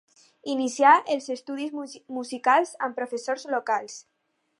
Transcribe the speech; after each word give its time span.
Inicià 0.51 0.93
els 1.15 1.27
estudis 1.35 1.75
musicals 2.15 2.73
amb 2.87 2.97
professors 3.01 3.47
locals. 3.57 3.99